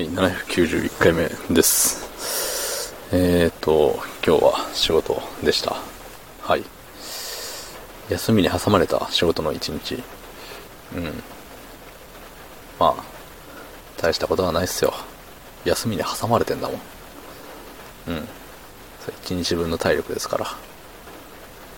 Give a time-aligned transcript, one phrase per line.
[0.00, 2.94] はい、791回目です。
[3.12, 5.76] えーと、今日は仕事でした。
[6.40, 6.64] はい。
[8.08, 10.02] 休みに挟まれた仕事の一日。
[10.96, 11.04] うん。
[12.78, 13.04] まあ、
[14.00, 14.94] 大したことはないっすよ。
[15.66, 16.80] 休みに挟まれてんだもん。
[18.08, 18.28] うん。
[19.00, 20.46] それ一日分の体力ですから。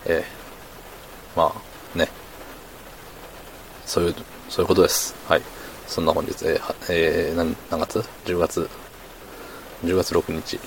[0.07, 0.25] ええ
[1.35, 2.09] まあ、ね。
[3.85, 4.15] そういう、
[4.49, 5.17] そういうことです。
[5.27, 5.43] はい。
[5.93, 8.67] そんな本日、えーはえー何、何月 ?10 月、
[9.85, 10.59] 10月6日、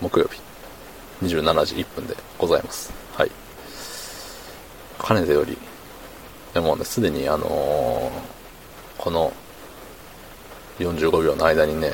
[0.00, 0.40] 木曜日、
[1.24, 2.92] 27時1分でございます。
[3.14, 3.30] はい。
[4.98, 5.56] かねてより、
[6.52, 8.10] でもね、すでにあのー
[9.00, 9.32] この
[10.80, 11.92] 45秒の間にね、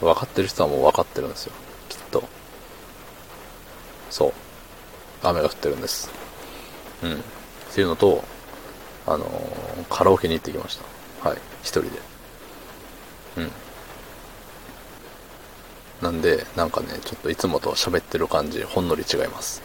[0.00, 1.52] 分かってる人はもう分かってるんですよ。
[1.90, 2.24] きっと。
[4.08, 4.32] そう。
[5.22, 6.10] 雨が降ってるんです。
[7.02, 7.12] うん。
[7.12, 7.16] っ
[7.74, 8.24] ていうのと、
[9.06, 10.76] あのーカラオケに行ってきまし
[11.22, 11.28] た。
[11.28, 11.38] はい。
[11.62, 11.88] 一人で。
[13.38, 13.50] うん。
[16.02, 19.62] なんで、なんかね、ちょっといつもと喋ってる感じ、ほんのり違います。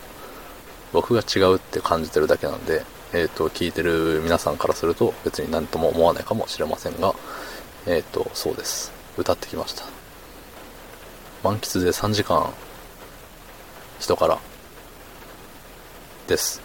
[0.94, 7.14] 僕が違うって感じてるだけなんで、えっ、と、聞いてる皆さんからすると別に何とも思わないかもしれませんが、
[7.86, 8.92] えっ、と、そうです。
[9.18, 9.84] 歌ってきました。
[11.44, 12.54] 満喫で3時間、
[14.00, 14.40] 人から、
[16.28, 16.62] です。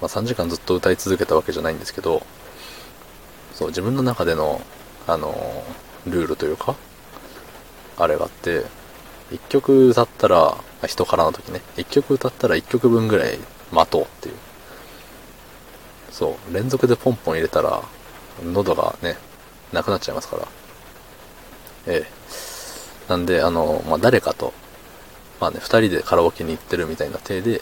[0.00, 2.24] まあ、3時間ずっと歌い続けたわけじゃないんですけど、
[3.54, 4.60] そう、自分の中での、
[5.06, 6.76] あのールールというか、
[7.98, 8.64] あれがあって、
[9.32, 13.38] 1曲歌ったら、人からの時ね、1曲歌ったら1曲分ぐらい
[13.72, 14.34] 待とうっていう。
[16.10, 17.82] そう、連続でポンポン入れたら、
[18.44, 19.16] 喉がね、
[19.72, 20.48] なくなっちゃいますから。
[21.88, 23.10] ええ。
[23.10, 24.52] なんで、あの、まあ、誰かと、
[25.40, 27.60] まあね、二人でカラオケに行ってるみたいな体で、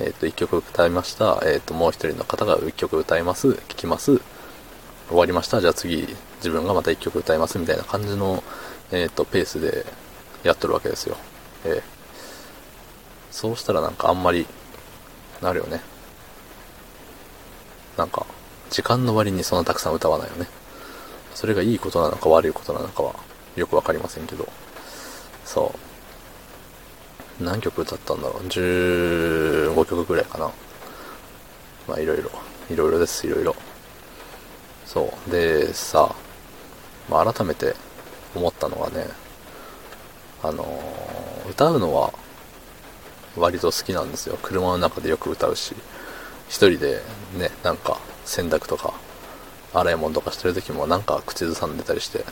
[0.00, 1.40] えっ、と、一曲歌いました。
[1.44, 3.48] えっ、と、もう一人の方が一曲歌います。
[3.48, 4.20] 聞きます。
[5.08, 5.60] 終わりました。
[5.60, 7.58] じゃあ次、自分がまた一曲歌います。
[7.58, 8.42] みたいな感じの、
[8.92, 9.84] えっ、と、ペースで
[10.42, 11.16] やっとるわけですよ。
[11.64, 12.00] ええ
[13.30, 14.46] そうしたらなんかあんまり、
[15.40, 15.80] なるよね。
[17.96, 18.26] なんか、
[18.70, 20.46] 時間の割にそんなたくさん歌わないよね。
[21.34, 23.14] それがいいことなのか悪いことなのかは
[23.56, 24.48] よくわかりませんけど。
[25.44, 25.89] そう。
[27.40, 30.50] 何曲歌ったんだろう ?15 曲ぐらいかな。
[31.88, 32.30] まあいろいろ。
[32.70, 33.56] いろいろです、いろいろ。
[34.86, 35.30] そう。
[35.30, 36.14] で、さ、
[37.08, 37.74] まあ改めて
[38.34, 39.06] 思ったのはね、
[40.42, 41.20] あのー
[41.50, 42.12] 歌うのは
[43.36, 44.38] 割と好きなんですよ。
[44.40, 45.74] 車の中でよく歌うし、
[46.48, 47.02] 一人で
[47.36, 48.94] ね、なんか洗濯とか
[49.74, 52.24] 洗い物とかしてる時もなんか口ずさんでたりして、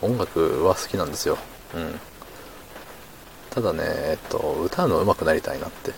[0.00, 1.38] 音楽は好きなんですよ。
[1.74, 2.00] うん。
[3.56, 5.92] ただね、えっと、歌うの上手くなりたいなって。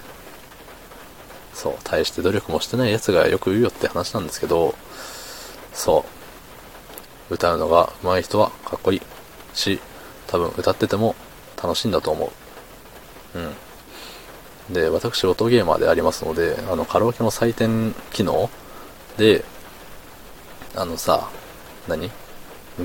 [1.52, 4.76] そう、大して努力もしてない奴がよく言うよって話なんですけど、
[5.72, 6.04] そ
[7.28, 9.02] う、歌うのが上手い人はかっこいい
[9.54, 9.80] し、
[10.28, 11.16] 多分歌ってても
[11.60, 12.30] 楽しいんだと思
[13.34, 13.38] う。
[13.38, 14.72] うん。
[14.72, 18.48] で、私、音ゲーマーでありますので、あの、カラオケの採点機能
[19.16, 19.44] で、
[20.76, 21.28] あのさ、
[21.88, 22.08] 何？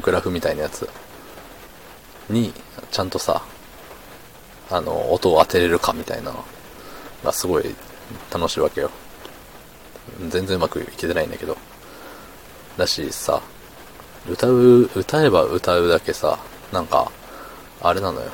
[0.01, 0.89] グラフみたいなやつ
[2.27, 2.51] に、
[2.89, 3.43] ちゃんとさ、
[4.69, 6.43] あの、音を当てれるかみたいなの
[7.23, 7.75] がすごい
[8.31, 8.89] 楽しいわけよ。
[10.29, 11.57] 全然うまくいけてないんだけど。
[12.77, 13.41] だしさ、
[14.29, 16.39] 歌う、歌えば歌うだけさ、
[16.71, 17.11] なんか、
[17.81, 18.31] あれなのよ。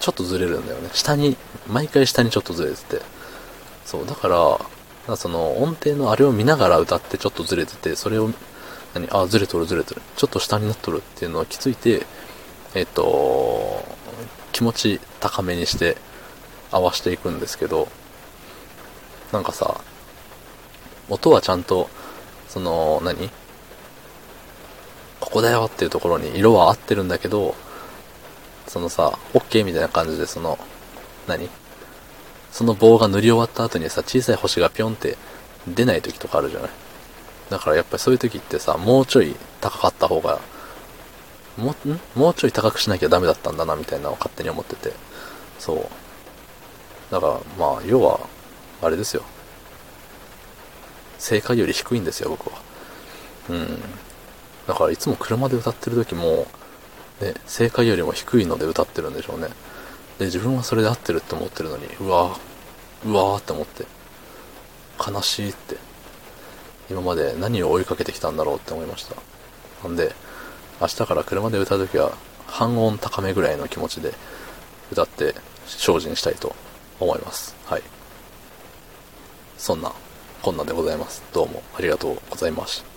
[0.00, 0.90] ちょっとずれるんだよね。
[0.92, 1.36] 下に、
[1.68, 3.02] 毎回下にちょっとずれてて。
[3.84, 4.28] そう、だか
[5.06, 8.30] ら、その音程のあれを見ながら歌ってちょっとずれてて、それを、
[8.94, 10.02] 何、あ、ずれとるずれとる。
[10.16, 12.04] ちょっと下になっとるっていうのを気づいて、
[12.74, 13.84] えっと、
[14.52, 15.96] 気持ち高めにして
[16.70, 17.88] 合わしていくんですけど、
[19.32, 19.80] なんかさ、
[21.08, 21.88] 音はちゃんと、
[22.48, 23.30] その、何？
[25.20, 27.54] ここだよっていうところに色は合ってるんだけど、
[28.66, 30.58] そのさ、OK みたいな感じでその、
[31.26, 31.48] 何？
[32.50, 35.16] その棒が塗り終わった後にさ、小さい星がピョンって
[35.66, 36.70] 出ない時とかあるじゃない？
[37.50, 40.40] だからやっぱりそういう時ってさ、もうちょい高かった方が、
[41.56, 42.00] も、ん？
[42.14, 44.92] もうちょい高くしなきゃダメだったんだなみたいなのを勝手に思ってて。
[45.58, 45.86] そう。
[47.10, 48.20] だからまあ、要は、
[48.80, 49.22] あれですよ。
[51.18, 52.58] 正解より低いんですよ、僕は。
[53.50, 53.80] うん。
[54.66, 56.46] だからいつも車で歌ってる時も、
[57.20, 59.48] ね、正解よりも低いので歌ってるんでしょうね。
[60.18, 63.84] で、自分はそれで合ってるって思ってるのに、うわーうわーって思って、
[64.98, 65.76] 悲しいって、
[66.90, 69.16] 今まで何を追いかけてきたんだろうって思いました。
[69.84, 70.14] なんで、
[70.82, 72.10] 明日から車で歌うときは、
[72.48, 74.12] 半音高めぐらいの気持ちで
[74.90, 75.32] 歌って
[75.64, 76.56] 精進したいと
[76.98, 77.54] 思います。
[77.66, 77.82] はい。
[79.56, 79.92] そんな、
[80.42, 81.22] こんなでございます。
[81.32, 82.91] どうもありがとうございました。